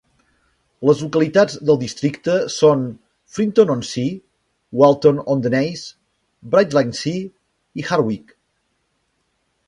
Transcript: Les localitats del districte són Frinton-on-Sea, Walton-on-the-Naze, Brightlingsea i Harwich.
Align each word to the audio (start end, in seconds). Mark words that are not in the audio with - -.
Les 0.89 1.01
localitats 1.03 1.57
del 1.69 1.77
districte 1.81 2.37
són 2.53 2.79
Frinton-on-Sea, 3.35 4.15
Walton-on-the-Naze, 4.83 5.85
Brightlingsea 6.55 7.29
i 7.83 7.87
Harwich. 7.91 8.33